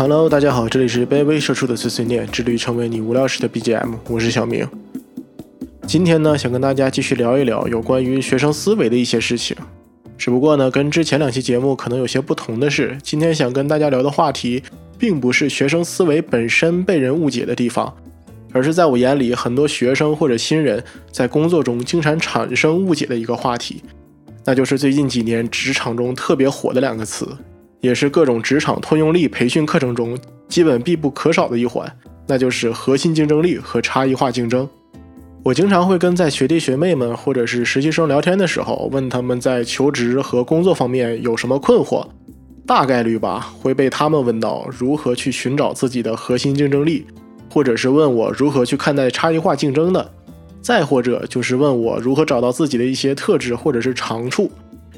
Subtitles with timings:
[0.00, 4.64] Hello，大家好，这里是卑微社畜的碎碎念，致力于成为你无聊时的 BGM，我是小明。
[5.88, 9.56] 今天呢，想跟大家继续聊一聊有关于学生思维的一些事情。
[10.16, 14.62] 只不过呢，跟之前两期节目可能有些不同的是，今天想跟大家聊的话题，
[14.96, 17.92] 并不是学生思维本身被人误解的地方，
[18.52, 20.80] 而是在我眼里，很多学生或者新人
[21.10, 23.82] 在工作中经常产生误解的一个话题，
[24.44, 27.26] 那就是最近几年职场中特别火的两个词。
[27.80, 30.18] 也是各种职场通用力培训课程中
[30.48, 31.90] 基本必不可少的一环，
[32.26, 34.68] 那就是核心竞争力和差异化竞争。
[35.44, 42.06] 我经常会跟在学弟学妹们或者是实习生聊天的时候，问他们在求职和工作方面有什么困惑，
[42.66, 47.06] 大概率吧会被他们问到如何去寻找自己的核心竞争力，
[47.50, 50.10] 或者是问我如何去看待差异化竞争的，
[50.60, 54.50] 再或者就是问我如何找到自己的一些特质或者是长处。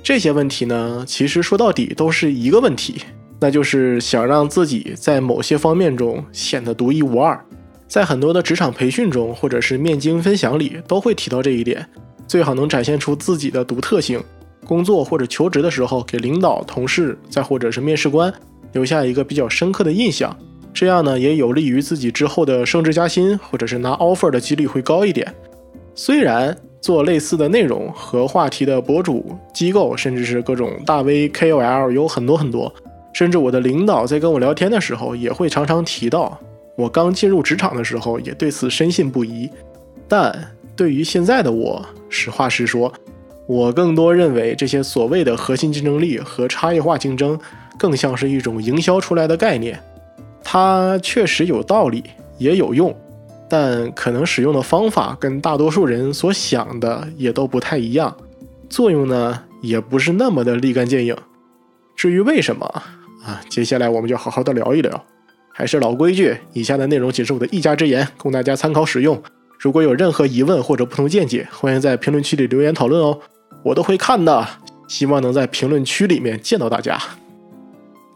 [0.03, 3.03] 这些问题呢，其实说到底都是一个问题，
[3.39, 7.39] 那就是想让自己在某些方面中显得独一无二。
[7.87, 11.87] 在很多的职场培训中，或者是面经分享里，都会提到这一点。
[12.27, 14.23] 最好能展现出自己的独特性，
[14.65, 18.33] 工作或者求职的时候，给领导、同事，再或者是面试官
[18.73, 20.35] 留下一个比较深刻的印象。
[20.73, 25.33] 这样呢，也有利于自己之后的升职加薪，或者是拿 offer 的几率会高一点。
[25.95, 26.57] 虽然。
[26.81, 32.73] 做类似的内容和话题的博主、机构，甚至是各种大 V、KOL 有很多很多。
[33.13, 36.39] 甚至我的领导在跟我聊天的时候，也会常常提到
[36.77, 39.51] 我刚进入职场的时候，也对此深信不疑。
[40.09, 42.93] 但对于现在的我，实话实说，
[43.47, 47.39] 我更多认为这些所谓的核心竞争力和差异化竞争，
[47.77, 49.79] 更像是一种营销出来的概念。
[50.43, 52.05] 它确实有道理，
[52.39, 52.95] 也有用。
[53.51, 58.17] 但可能使用的方法跟大多数人所想的也都不太一样，
[58.69, 61.17] 作用呢也不是那么的立竿见影。
[61.97, 62.65] 至于为什么
[63.25, 65.05] 啊，接下来我们就好好的聊一聊。
[65.53, 69.21] 还是老规矩，以下的内容仅是我的一家之言，供大家参考使用。
[69.59, 73.19] 如果有任何疑问或者不同见解，欢迎在评论区里留言讨论哦，
[73.65, 74.47] 我都会看的。
[74.89, 76.99] 希望能在评论区里面见到大家。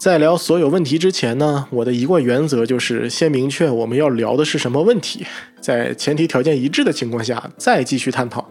[0.04, 5.24] 在聊所有问题之前呢，我的一贯原则就是先明确我们要聊的是什么问题，
[5.62, 8.46] 在前提条件一致的情况下再继续探讨，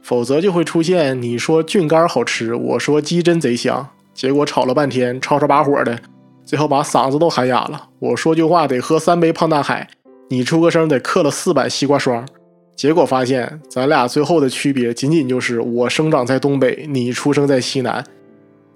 [0.00, 5.98] 否则就会出现你说菌干好吃，我说鸡胗贼香，结果吵了半天吵吵把火的，
[6.46, 7.90] 最后把嗓子都喊哑了。
[7.98, 9.86] 我说句话得喝三杯胖大海，
[10.30, 12.26] 你出个声得刻了四版西瓜霜，
[12.74, 18.02] 结果发现咱俩最后的区别仅仅就是我生长在东北，你出生在西南。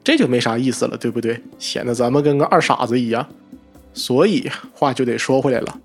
[0.02, 1.40] 这就没啥意思了，对不对？
[1.58, 3.26] 显得咱们跟个二傻子一样。
[3.92, 5.78] 所以话就得说回来了，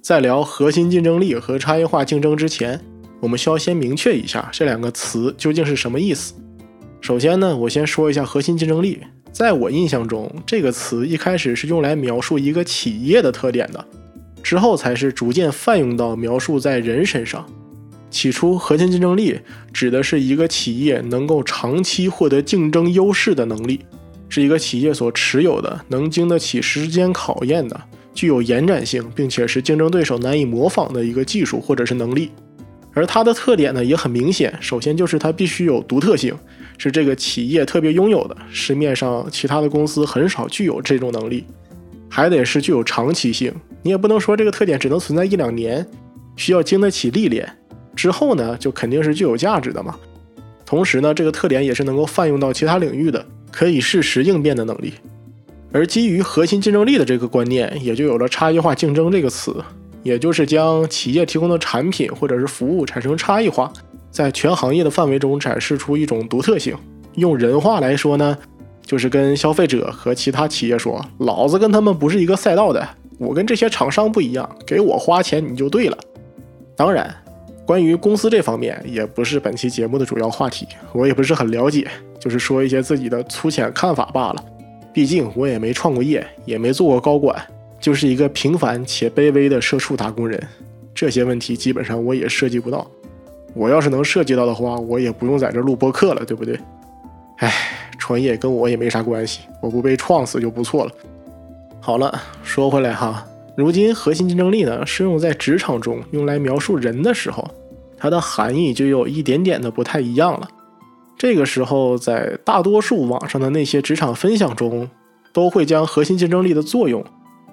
[0.00, 2.80] 在聊核心竞争力和差异化竞争之前，
[3.20, 6.34] 我们需要先明确一下这两个词究竟是什么意思。
[7.00, 9.00] 首先呢，我先说一下核心竞争力。
[9.32, 13.84] 在我印象中，这个词一开始是用来描述一个企业的特点的，
[14.42, 17.44] 之后才是逐渐泛用到描述在人身上。
[18.12, 19.40] 起初，核心竞争力
[19.72, 23.80] 指的是一个企业能够长期获得竞争优势的能力，
[24.28, 27.80] 是一个企业所持有的能经得起时间考验的、
[28.14, 32.30] 具有延展性，并且是竞争对手难以模仿的一个技术或者是能力。
[32.94, 36.36] 而它的特点呢也很明显，首先就是它必须有独特性，
[36.76, 41.46] 是这个企业特别拥有的，市面上其他的公司很少具有这种能力，
[42.10, 43.50] 还得是具有长期性，
[43.82, 45.86] 你也不能说这个特点只能存在一两年，
[46.36, 47.50] 需要经得起历练。
[47.94, 49.94] 之后呢，就肯定是具有价值的嘛。
[50.64, 54.94] 同时呢，这个特点也是能够泛用到其他领域的，可以适时应变的能力。
[55.70, 59.54] 而基于核心竞争力的这个观念，也就有了差异化竞争这个词，
[60.02, 63.70] 也就是将企业提供的产品或者是服务产生差异化，
[64.10, 66.74] 在全行业的范围中展示出一种独特性。
[67.16, 68.36] 用人话来说呢，
[68.84, 72.88] 就是跟消费者和其他企业说：“老子跟他们不是一个赛道的，
[73.18, 75.98] 我跟这些厂商不一样，给我花钱你就对了。”
[76.74, 77.14] 当然。
[77.64, 81.88] 关于公司这方面，也不是本期节目的主要话题，我也不是很了解，
[82.18, 84.44] 就是说一些自己的粗浅看法罢了。
[84.92, 87.40] 毕竟我也没创过业，也没做过高管，
[87.80, 90.42] 就是一个平凡且卑微的社畜打工人。
[90.94, 92.86] 这些问题基本上我也涉及不到。
[93.54, 96.58] 我要是能涉及到的话，我也不用在这录播客了，对不对？
[97.38, 97.52] 唉，
[97.98, 100.90] 创业跟我也没啥关系，我不被创死就不错了。
[101.80, 103.26] 好了，说回来哈。
[103.56, 107.46] 如今，核心竞争力呢，是用在职场中用来描述人的时候，
[107.98, 110.48] 它的含义就有一点点的不太一样了。
[111.18, 114.88] 这个时候，在大多数网上的那些职场分享中，
[115.32, 117.04] 都会将核心竞争力的作用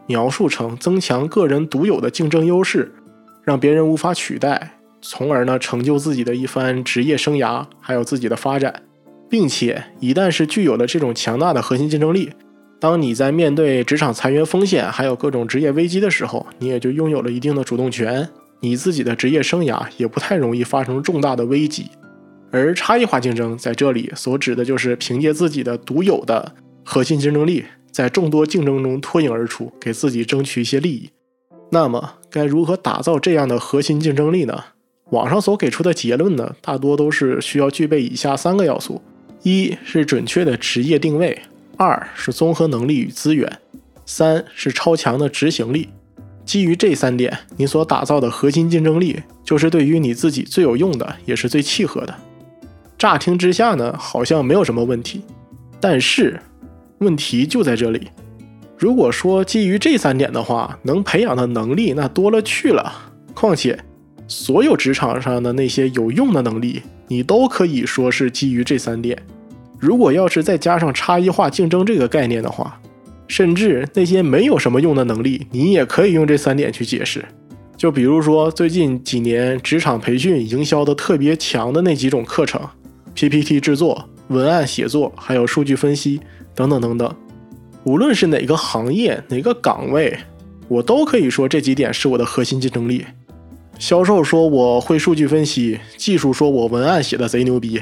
[0.08, 2.94] 描述成增强个人独有的竞争优势，
[3.44, 8.84] 让别人无法取代，从而呢成就自己的一番职业生涯，还有自己的发展，
[9.30, 12.32] 并且一旦是具有了这种强大的核心竞争力。
[12.80, 18.30] 当你在面对职场裁员风险，还有各种职业危机的时候，你也就拥有了一定的主动权，
[18.62, 21.88] 你自己的职业生涯也不太容易发生重大的危机。
[22.52, 26.54] 而差异化竞争在这里所指的就是凭借自己的独有的
[26.84, 31.10] 核心竞争力，在众多竞争中脱颖而出，给自己争取一些利益。
[31.72, 34.64] 那么，该如何打造这样的核心竞争力呢？
[35.12, 39.02] 网上所给出的结论呢，大多都是需要具备以下三个要素：
[39.44, 41.40] 一是准确的职业定位，
[41.82, 43.60] 二是综合能力与资源，
[44.06, 45.88] 三是超强的执行力。
[46.44, 52.14] 基于这三点，你所打造的核心竞争力，就是对于你自己最有用的，也是最契合的。
[52.98, 55.22] 乍听之下呢，好像没有什么问题，
[55.80, 56.38] 但是
[56.98, 58.10] 问题就在这里。
[58.78, 62.92] 如果说基于这三点的话，能培养的能力那多了去了。
[63.34, 63.80] 况且，
[64.28, 69.18] 所有职场上的那些有用的能力，你都可以说是基于这三点。
[69.80, 72.80] 如果要是再加上差异化竞争这个概念的话，
[73.28, 77.24] 甚至那些没有什么用的能力，你也可以用这三点去解释。
[77.78, 82.62] 就比如说最近几年职场培训营销的特别强的那几种课程。
[83.16, 86.22] PPT 制作、文案写作，还有数据分析
[86.56, 87.16] 等等等等，
[87.84, 90.18] 无论是哪个行业、哪个岗位，
[90.68, 93.06] 我都可以说这几点是我的核心竞争力。
[93.78, 97.82] 销售说我会数据分析，技术说我文案写的贼牛逼，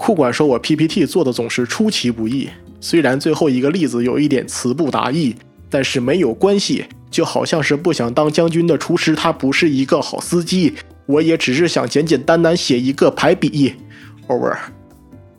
[0.00, 2.48] 库管说我 PPT 做的总是出其不意。
[2.80, 5.36] 虽然最后一个例子有一点词不达意，
[5.68, 6.86] 但是没有关系。
[7.10, 10.72] 就好像是不想当将军的厨师，他不是一个好司机。
[11.04, 13.74] 我也只是想简简单单写一个排比。
[14.28, 14.56] over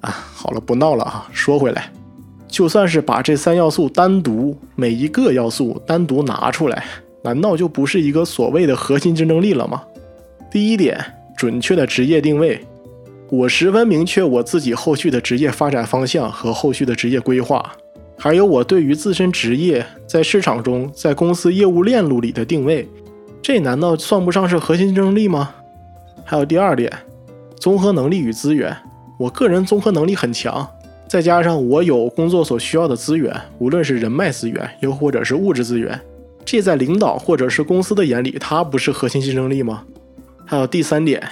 [0.01, 1.27] 啊，好了，不闹了啊。
[1.31, 1.91] 说回来，
[2.47, 6.85] 就算是把这三要素单独每一个要素单独拿出来，
[7.23, 9.81] 难道就不是一个所谓的核心竞争力了吗？
[10.51, 11.03] 第一点，
[11.35, 12.63] 准确的职业定位，
[13.31, 17.71] 我十分明确我自己后续的职业发展方向和后续的职业规划，
[18.17, 22.85] 还有我对于自身职业在市场中在公司业务链路里的定位，
[23.41, 25.51] 这难道算不上是核心竞争力吗？
[26.25, 26.91] 还有第二点。
[27.55, 28.75] 综合能力与资源，
[29.17, 30.67] 我个人综合能力很强，
[31.07, 35.97] 再加上我有工作所需要的资源，无论是人脉资源，又或者是物质资源，
[36.43, 39.83] 这在领导或者是公司的眼里，它不是核心竞争力吗？
[40.45, 41.23] 还有第三点，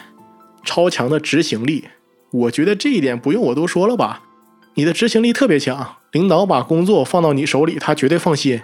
[0.63, 1.85] 超强的执行力，
[2.31, 4.23] 我觉得这一点不用我多说了吧？
[4.75, 8.61] 你的执行力特别强，领导把工作放到你手里，他绝对放心，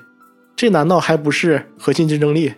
[0.55, 2.53] 这难道还不是核心竞争力？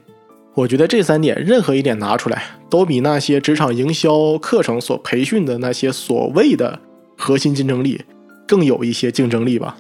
[0.54, 6.80] 我觉得这三点任何一点拿出来，都比那些职场营销课程所培训的那些所谓的
[7.16, 8.02] 核心竞争力
[8.48, 9.78] 更有一些竞争力吧。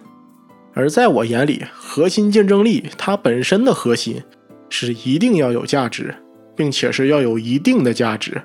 [0.74, 4.22] 而在我眼里，核心竞争力它本身的核心
[4.70, 6.14] 是一定要有价值，
[6.56, 8.40] 并且是要有一定的价值。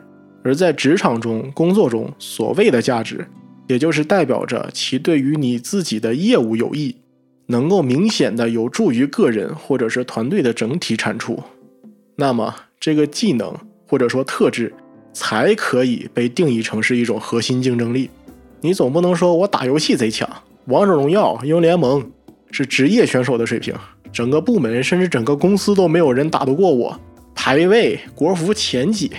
[0.45, 3.27] 而在职场中、工作中，所谓的价值，
[3.69, 6.97] 也就是代表着其对于你自己的业务有益，
[7.47, 11.41] 能够明显的有助于个人或者是团队的整体产出。
[12.17, 13.55] 那么，这个技能
[13.87, 14.73] 或者说特质
[15.13, 18.11] 才可以被定义成是一种核心竞争力。
[18.61, 20.29] 你总不能说我打游戏贼强，
[20.67, 22.05] 王者荣耀、英雄联盟
[22.51, 23.75] 是职业选手的水平，
[24.13, 27.01] 整个部门甚至整个公司都没有人打得过我，
[27.35, 29.11] 排位国服前几。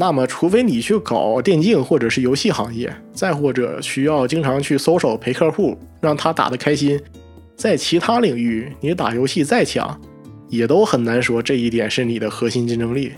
[0.00, 6.98] 那么，除非你去搞电竞或者是游戏行业，再或者需要经常去搜手陪客户，让他打得开心，
[7.54, 10.00] 在其他领域你打游戏再强。
[10.48, 13.12] 也都很难说这一点是你的核心竞争力，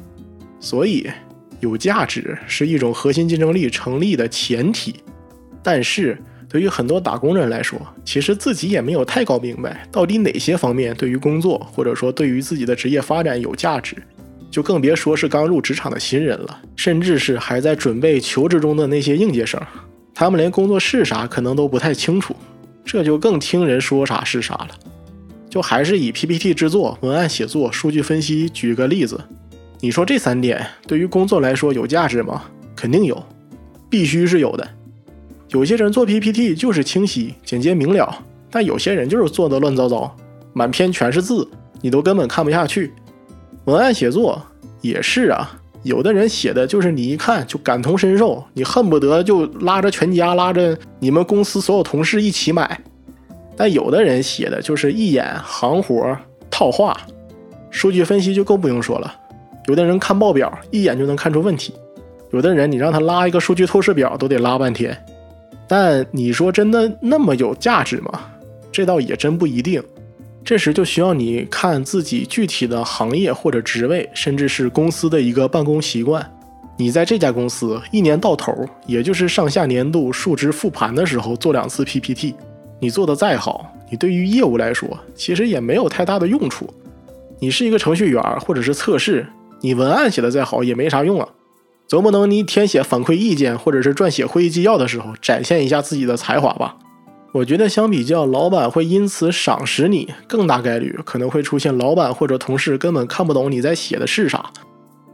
[0.58, 1.08] 所以
[1.60, 4.96] 有价值是一种核心竞争力成立的前提。
[5.62, 6.18] 但是
[6.48, 13.96] 对于很多打工人来说，其实自己也没有太搞明白到底哪些方面对于工作或者说对于自己的职业发展有价值，
[14.52, 19.58] 就更别说是刚入职场的新人了，甚至是还在准备求职中的那些应届生，
[20.14, 22.36] 他们连工作是啥可能都不太清楚，
[22.84, 24.68] 这就更听人说啥是啥了。
[25.48, 29.18] 就还是以 PPT 制作、文案写作、数据分析举个例子，
[29.80, 32.42] 你说这三点对于工作来说有价值吗？
[32.76, 33.24] 肯定有，
[33.88, 34.68] 必须是有的。
[35.48, 38.14] 有些人做 PPT 就是清晰、简洁明了，
[38.50, 40.14] 但有些人就是做的乱糟糟，
[40.52, 41.48] 满篇全是字，
[41.80, 42.92] 你都根本看不下去。
[43.64, 44.42] 文案写作
[44.80, 45.48] 也是啊，
[45.84, 52.80] 有的人写的就是你一看就感同身受，你恨不得就拉着全家、拉着你们公司所有同事一起买。
[53.56, 56.16] 但有的人写的就是一眼行活
[56.50, 56.96] 套话，
[57.70, 59.14] 数据分析就更不用说了。
[59.68, 61.72] 有的人看报表一眼就能看出问题，
[62.32, 64.96] 有的人你让他拉一个数据透视表都得拉半天。
[65.68, 68.10] 但你说真的那么有价值吗？
[68.72, 69.80] 这倒也真不一定。
[70.44, 76.28] 这时就需要你看自己具体的行业或者职位，甚至是公司的一个办公习惯。
[76.76, 78.52] 你在这家公司一年到头，
[78.86, 82.34] 也就是上下年度述职复盘的时候做两次 PPT。
[82.80, 86.68] 你做的再好，你对于业务来说其实也没有太大的用处。
[87.38, 89.26] 你是一个程序员或者是测试，
[89.60, 91.28] 你文案写的再好也没啥用啊。
[91.86, 96.76] 总不能你填写反馈意见或者是撰写会议纪要的时候展现一下自己的才华吧？
[97.32, 104.50] 我觉得相比较，老板会因此赏识你，更大概率可能会出现老板或者同事根本看不懂你在写的是啥。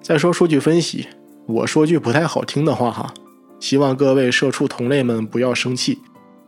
[0.02, 1.06] 再说数据分析，
[1.46, 3.14] 我说句不太好听的话哈，
[3.60, 5.98] 希望各位社畜同类们不要生气。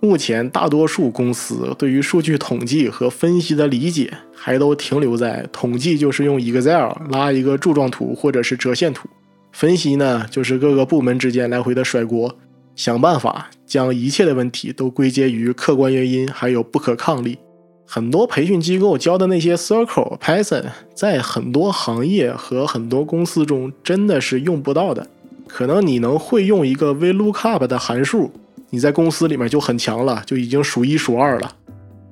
[0.01, 9.09] 目前大多数公司对于数据统计和分析的理解，还都停留在统计就是用 Excel 拉一个柱状图或者是折线图，
[9.53, 12.35] 分析呢就是各个部门之间来回的甩锅，
[12.75, 17.39] 想办法将一切的问题都归结于客观原因还有不可抗力。
[17.87, 25.07] 很多培训机构教的那些 Circle、Python，在很多行业和很多公司中真的是用不到的。
[25.47, 28.33] 可能你能会用一个 VLOOKUP 的函数。
[28.71, 31.57] 你在公司里面就很强了，就已经数一数二了。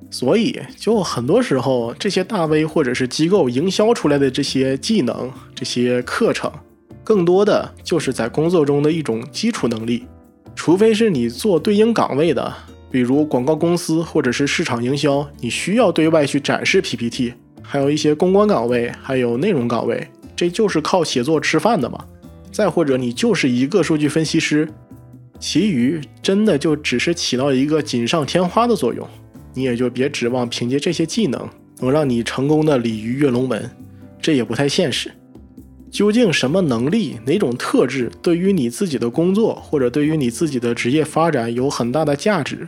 [0.09, 6.49] 所以，就很多时候，这些大 V 或者是机构营销出来的这些技能、这些课程，
[7.03, 10.05] 更多的就是在工作中的一种基础能力。
[10.55, 12.53] 除非是你做对应岗位的，
[12.91, 22.05] 比如广告公司或者是市场营销，你需要对外去展示 PPT；还有一些公关岗位，还有内容岗位，这就是靠写作吃饭的嘛。
[22.51, 24.67] 再或者，你就是一个数据分析师。
[25.39, 29.07] 其余真的就只是起到一个锦上添花的作用，
[29.53, 31.47] 你也就别指望凭借这些技能
[31.79, 33.71] 能让你成功的鲤鱼跃龙门，
[34.21, 35.09] 这也不太现实。
[35.91, 42.67] 究竟什么能力、哪种特质对于你自己的工作或者对于你自己的职业发展有很大的价值？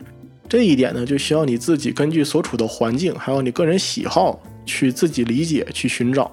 [0.49, 6.29] 这一点呢，就需要你自己根据所处的环境，还有你个人喜好去自己理解、去寻找。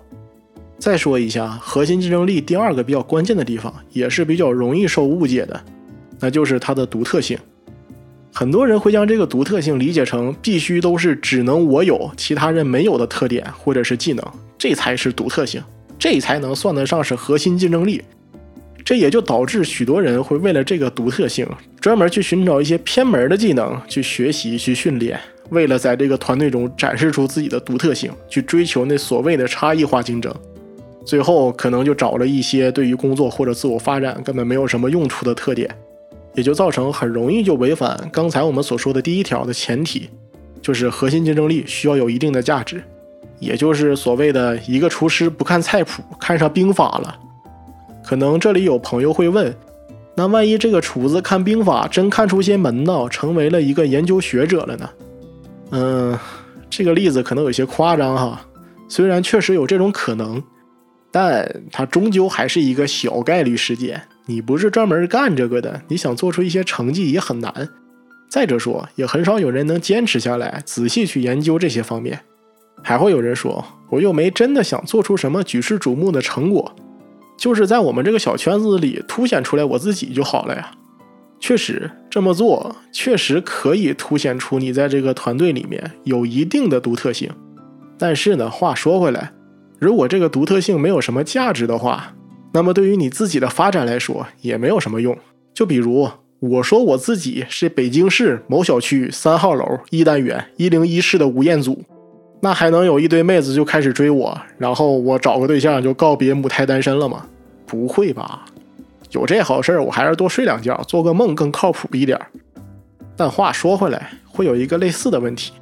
[0.78, 5.61] 再说一下核心竞争力第二个比较关键的地方，也是比较容易受误解的。
[6.21, 7.38] 那就是它的独特性，
[8.33, 14.25] 很多人会将这个独特性理解成必须都是只能我有，其他人没有的特点或者是技能，
[14.57, 15.62] 这才是独特性，
[15.99, 18.02] 这才能算得上是核心竞争力。
[18.85, 21.47] 这也就导致许多人会为了这个独特性，
[21.81, 30.35] 专门去寻找一些偏门的技能去学习去训练，为了在这个团队中展示出自己的独特性，去追求那所谓的差异化竞争，
[31.05, 35.69] 最后可能就找了一些对于工作或者自我发展根本没有什么用处的特点。
[36.35, 40.09] 也就造成很容易就违反刚才我们所说的第一条的前提，
[40.62, 42.81] 就是核心竞争力需要有一定的价值，
[43.40, 47.18] 也就是所谓的一个厨师不看菜谱，看上兵法了。
[48.04, 49.54] 可能这里有朋友会问，
[50.16, 54.90] 那万一这个厨子看兵法真看出些门道，成为了一个研究学者了呢？
[55.71, 56.18] 嗯，
[56.71, 58.40] 这个例子可能有些夸张哈，
[58.88, 60.42] 虽然确实有这种可能，
[61.12, 64.00] 但它终究还是一个小概率事件。
[64.26, 67.68] 你不是专门干这个的，你想做出一些成绩也很难。
[68.30, 72.21] 再者说，也很少有人能坚持下来，仔细去研究这些方面。
[72.82, 76.75] 还会有人说，我又没真的想做出什么举世瞩目的成果，
[77.37, 80.70] 就是在我们这个小圈子里凸显出来我自己就好了呀。
[81.40, 87.30] 确实这么做，确实可以凸显出你在这个团队里面有一定的独特性。
[87.97, 89.32] 但是呢，话说回来，
[89.78, 92.14] 如果这个独特性没有什么价值的话，
[92.52, 95.16] 那么对于你自己的发展来说也没有什么用。
[95.54, 96.08] 就比如
[96.40, 101.85] 我说我自己是北京市某小区三号楼一单元一零一室的吴彦祖，
[102.40, 107.26] 那还能有一堆妹子就开始追我，然后我找个对象就告别母胎单身了吗？
[107.66, 108.45] 不会吧？
[109.11, 112.21] 有这好事儿，我还是多睡两觉，做个梦更靠谱一点。
[113.16, 115.52] 但话说回来，会有一个类似的问题，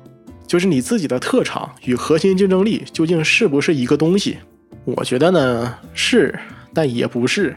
[0.46, 4.38] 就是你自己的特长与核心竞争力究竟是不是一个东西？
[4.84, 6.38] 我觉得呢是。
[6.74, 7.56] 但也不是，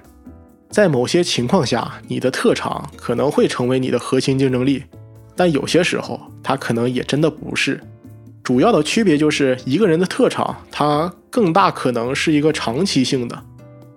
[0.70, 4.86] 在某些情况下，你的特长可能会成为你的核心竞争力，
[5.36, 7.82] 但有些时候它可能也真的不是。
[8.50, 13.44] 主要的区别就是一个人的特长，它更大可能是一个长期性的，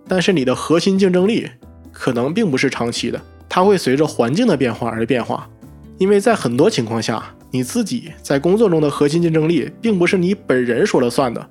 [0.07, 1.49] 但是你的核心竞争力
[1.91, 3.19] 可能并不是长期的，
[3.49, 5.49] 它会随着环境的变化而变化。
[5.97, 11.49] 因为在很多情况下，你自己在工作中的核心竞争力并不是你本人说了算的，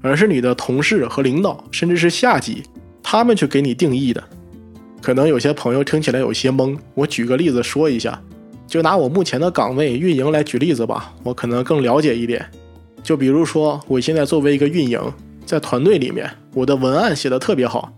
[0.00, 2.62] 而是你的同事和领导，甚至是下级。
[3.02, 4.22] 他们去给你定义的，
[5.02, 6.78] 可能有些朋友听起来有些懵。
[6.94, 8.22] 我举个例子说一下，
[8.66, 12.44] 就拿我目前的岗位运营来举例子吧，我可能更了解一点。
[13.02, 15.00] 就比如说，我现在作为一个运营，
[15.44, 17.92] 在团队里面，我的文案写的特别好，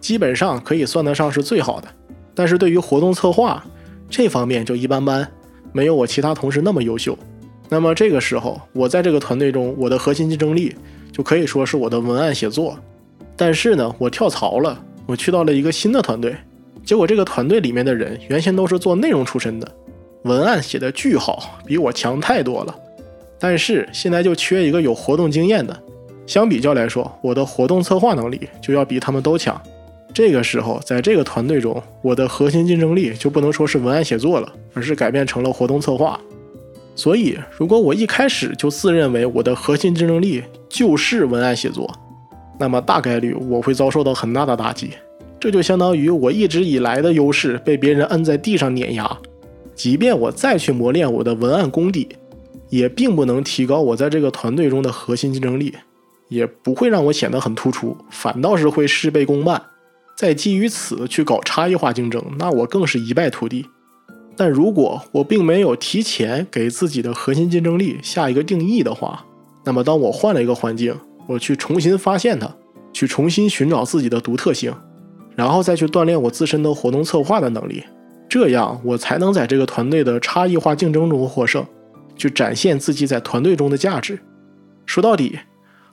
[0.00, 1.88] 基本上可以算得上是最好的。
[2.34, 3.64] 但是对于活动策划
[4.08, 5.26] 这方面就一般般，
[5.72, 7.18] 没有我其他同事那么优秀。
[7.68, 10.74] 那么这个时候，我在这个团队中，我的核心竞争力
[11.10, 12.78] 就可以说是我的文案写作。
[13.36, 16.36] 但是呢，我跳槽了，我去到了一个新的团队，
[16.84, 19.72] 结果这个团队里面的人原先都是做内容出身的，
[20.24, 22.74] 文案写的巨好，比我强太多了。
[23.38, 25.78] 但是现在就缺一个有活动经验的。
[26.26, 29.60] 相比较来说，我的活动策划能力就要比他们都强。
[30.12, 36.20] 这个时候，在这个团队中，我的核心竞争力就不能说是文案写作了，而是改变成了活动策划。
[36.94, 41.90] 所以，如果我一开始就自认为我的核心竞争力就是文案写作，
[42.58, 44.90] 那么大概率我会遭受到很大的打击。
[45.38, 49.18] 这就相当于我一直以来的优势被别人摁在地上碾压。
[49.80, 52.06] 即便我再去磨练我的文案功底，
[52.68, 55.74] 也并不能提高我在这个团队中的核心竞争力。
[56.28, 59.62] 也不会让我显得很突出，反倒是会事倍功半。
[60.14, 63.64] 再基于此去搞差异化竞争，那我更是一败涂地。
[64.36, 69.24] 但如果我并没有提前给自己的核心竞争力下一个定义的话，
[69.64, 70.94] 那么当我换了一个环境，
[71.26, 72.54] 我去重新发现它，
[72.92, 74.74] 去重新寻找自己的独特性，
[75.34, 77.82] 然后再去锻炼我自身的活动策划的能力，
[78.30, 81.66] 这样我才能在这个团队的差异化竞争中获胜，
[82.16, 84.18] 去展现自己在团队中的价值。
[84.86, 85.38] 说到底。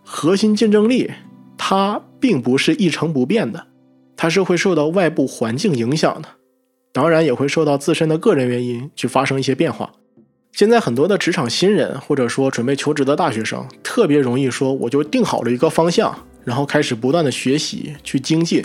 [0.09, 1.11] 核心竞争力，
[1.57, 3.67] 它并不是一成不变的，
[4.15, 6.29] 它是会受到外部环境影响的，
[6.93, 9.91] 当然也会受到自身的个人原因去发生一些变化。
[10.53, 18.63] 现在很多的职场新人，或者说准备求职的大学生，特别容易说我就定好了一个方向，然后开始不断的学习去精进，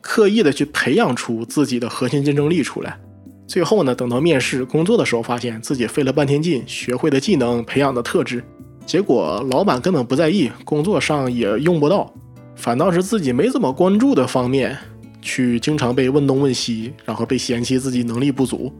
[0.00, 2.96] 刻意的去培养出自己的核心竞争力出来，
[3.46, 8.42] 最后呢，等到面试工作的时候，发现自己费了半天劲，学会的技能、培养的特质。
[8.86, 12.12] 结果老板根本不在意，工作上也用不到，
[12.56, 14.76] 反倒是自己没怎么关注的方面，
[15.22, 18.72] 去经常被问东问西，然后被嫌弃自己能力不足，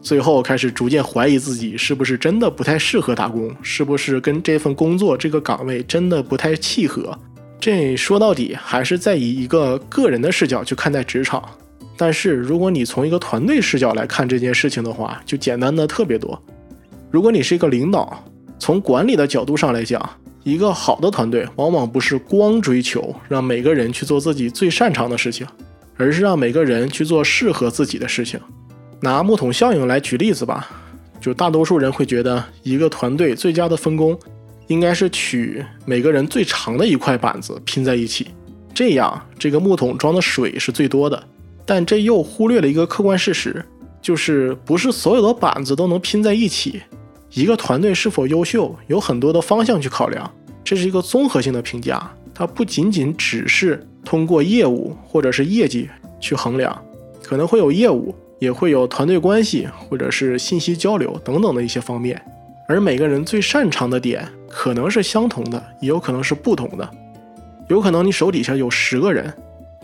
[0.00, 7.16] 最后开始逐渐怀疑自己是不是真的不太适合打工，是不是跟这份工作这个岗位真的不太契合。
[7.60, 11.48] 这说到底还是在以一个个人的视角去看待职场，
[12.02, 16.36] 但是如果你从一个团队视角来看这件事情的话，就简单的特别多。
[17.12, 18.24] 如果你是一个领导。
[18.58, 20.00] 从管理的角度上来讲，
[20.42, 25.46] 一个好的团队往往不是光追求让每个人去做自己最擅长的事情，
[25.96, 28.38] 而是让每个人去做适合自己的事情。
[29.00, 30.68] 拿木桶效应来举例子吧，
[31.20, 34.18] 就大多数人会觉得，一个团队最佳的分工
[34.66, 38.28] 应该是取每个人最长的一块板子拼在一起，
[38.74, 41.20] 这样这个木桶装的水是最多的。
[41.64, 43.64] 但这又忽略了一个客观事实，
[44.00, 46.82] 就是不是所有的板子都能拼在一起。
[47.30, 50.30] 一个团队是否优秀，有很多的方向去考量，
[50.62, 55.88] 这是一个综合性的评价，它不仅仅只是通过业务或者是业绩
[56.20, 56.76] 去衡量，
[57.22, 62.20] 可能会有业务，也会有团队关系或者是信息交流等等的一些方面，
[62.68, 66.90] 而每个人最擅长的点可能是相同的，也有可能是不同的，
[67.68, 69.32] 有可能你手底下有十个人，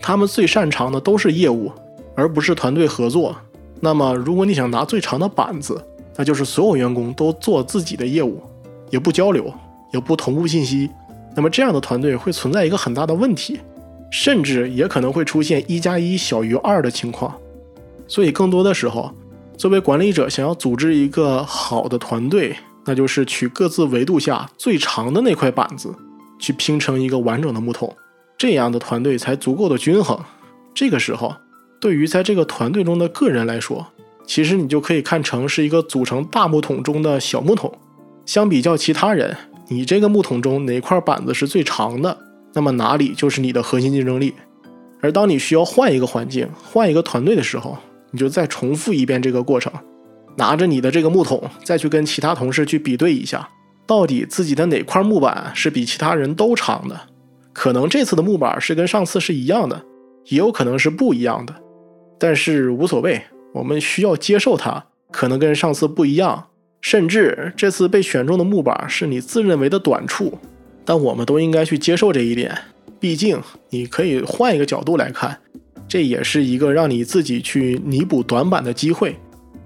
[0.01, 1.71] 他们最擅长的都是业务，
[2.15, 3.35] 而不是团队合作，
[3.79, 5.83] 那么如果你想拿最长的板子。
[6.17, 8.43] 那就是所有员工都做自己的业务，
[8.89, 9.53] 也不交流，
[9.93, 10.89] 也不同步信息。
[11.33, 13.57] 那么这样的团队会存在一个很大的问题，
[14.11, 17.33] 甚至也可能会出现一加一小于二的情况。
[18.05, 19.09] 所以更多的时候，
[19.55, 25.95] 作为管理者想要组织一个好的团队，那就是取各自维度下最长的那块板子，
[26.37, 27.95] 去拼成一个完整的木桶，
[28.39, 30.17] 这样的团队才足够的均衡。
[30.73, 31.35] 这个时候，
[31.81, 33.85] 对于在这个团队中的个人来说，
[34.25, 37.69] 其实你就可以看成是一个组成大木桶中的小木桶，
[38.25, 39.35] 相比较其他人，
[39.67, 42.17] 你这个木桶中哪块板子是最长的，
[42.53, 44.33] 那么哪里就是你的核心竞争力。
[45.01, 47.77] 而当你需要换一个环境、换一个团队的时候，
[48.11, 49.69] 你就再重复一遍这个过程，
[50.37, 53.49] 拿着你的这个木桶，再去跟其他同事去比对一下，
[53.85, 56.97] 到底自己的哪块木板是比其他人都长的。
[57.53, 59.83] 可能这次的木板是跟上次是一样的，
[60.27, 61.55] 也有可能是不一样的，
[62.19, 63.21] 但是无所谓。
[63.51, 66.49] 我们需要接受它可能跟上次不一样，
[66.81, 70.37] 甚至这次被选中的木板是你自认为的短处，
[70.85, 72.55] 但我们都应该去接受这一点。
[72.99, 75.39] 毕竟你可以换一个角度来看，
[75.87, 79.15] 这也是一个让你自己去弥补短板的机会。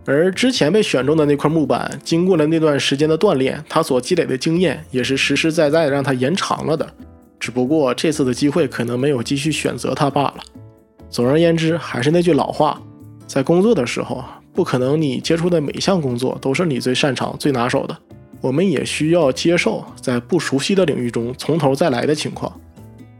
[0.06, 6.90] 而之前被选中的那块木板，经过了那段时间的锻炼，它所积累的经验也是实实在在让它延长了的。
[7.44, 10.36] 只不过这次的机会可能没有继续选择它罢了。
[11.10, 12.82] 总而言之，还是那句老话。
[13.28, 17.98] 在工作的时候，不可能你接触的每项工作都是你最擅长、最拿手的。
[18.40, 22.50] 我们也需要接受在不熟悉的领域中从头再来的情况。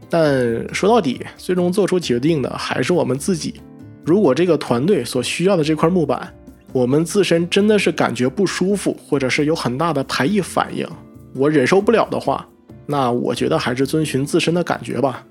[0.08, 3.60] 但说到底，最终做出决定的还是我们自己。
[4.06, 6.32] 如果这个团队所需要的这块木板，
[6.72, 10.88] 我们自身真的是感觉不舒服，或者是有很大的排异反应，
[11.34, 12.48] 我忍受不了的话，
[12.86, 15.24] 那我觉得还是遵循自身的感觉吧。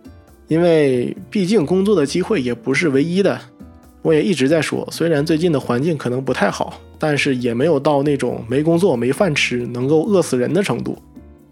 [0.47, 3.39] 因为毕竟工作的机会也不是唯一的。
[4.01, 10.97] 我也一直在说，虽然最近的环境可能不太好，但是也没有到那种没工作、没饭吃、能够饿死人的程度。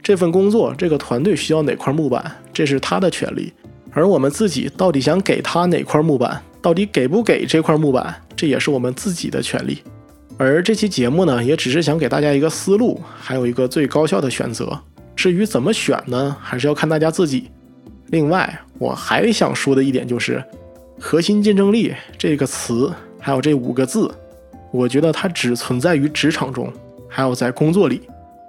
[0.04, 3.54] 这份工作，这个团队需要哪块木板，这是他的权利。
[3.92, 9.82] 而我们自己到底想给他哪块木板，到底给不给这块木板，这也是我们自己的权利。
[10.38, 14.78] 而这期节目呢，也只是想给大家一个思路，还有一个最高效的选择。
[15.16, 17.50] 至于怎么选呢，还是要看大家自己。
[18.08, 20.44] 另外，我还想说的一点就是
[21.00, 24.10] “核心竞争力”这个词，还有这五个字，
[24.72, 26.72] 我觉得它只存在于职场中，
[27.08, 28.02] 还有在工作里。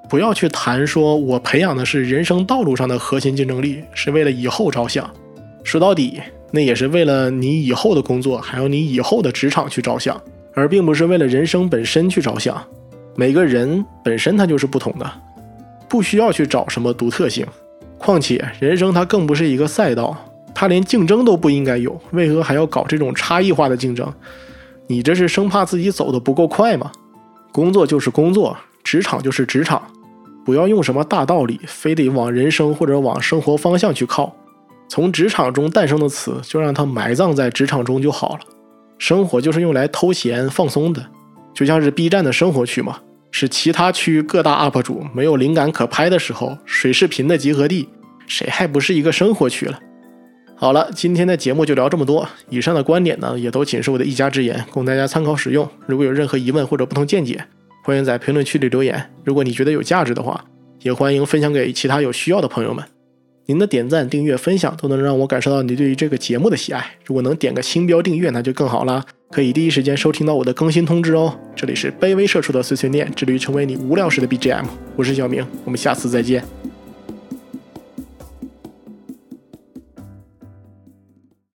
[0.09, 5.09] 不要去谈说我培养的是人生道路上的核心竞争力，是为了以后着想。
[5.64, 6.20] 说到底，
[6.51, 10.20] 那也是为了你以后的工作，还有你以后的职场去着想。
[10.55, 12.62] 而并不是为了人生本身去着想，
[13.16, 15.11] 每个人本身他就是不同的，
[15.92, 17.46] 不需要去找什么独特性。
[17.98, 20.16] 况且人生它更不是一个赛道，
[20.55, 24.11] 它连竞争都不应该有，为何还要搞这种差异化的竞争？
[24.87, 26.90] 你这是生怕自己走的不够快吗？
[27.52, 29.83] 工作就是工作，职场就是职场，
[30.46, 34.35] 不要用什么大道理，非得往人生或者往生活方向去靠。
[34.88, 38.40] 从职场中诞生的词，就让它埋葬在职场中就好了。
[38.96, 41.05] 生活就是用来偷闲放松的，
[41.52, 42.98] 就像是 B 站的生活区嘛，
[43.33, 47.88] 是其他区域各大 UP 主没有灵感可拍的时候水视频的集合地，
[48.29, 49.81] 谁还不是一个生活区了？
[50.55, 55.68] 好了，今天的节目就聊这么多，以上的观点呢，也都仅是我的一家之言，供大家参考使用。
[55.87, 57.45] 如果有任何疑问或者不同见解，
[57.83, 59.11] 欢迎在评论区里留言。
[59.25, 60.45] 如果你觉得有价值的话，
[60.83, 62.85] 也欢迎分享给其他有需要的朋友们。
[63.46, 66.94] 您的点赞、订阅、分享都能让我感受到你对于这个节目的喜爱。
[67.05, 71.37] 如果能点个星标订阅，那就更好了，可以第一时间收听到我的更新通知哦。
[71.57, 74.64] 这里是卑微社畜的碎碎念，致力于成为你无聊时的 BGM。
[74.94, 76.71] 我是小明，我们下次再见。